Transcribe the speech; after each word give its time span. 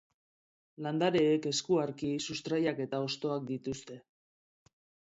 Landareek, 0.85 1.45
eskuarki, 1.53 2.11
sustraiak 2.31 2.83
eta 2.87 3.05
hostoak 3.05 3.47
dituzte. 3.55 4.03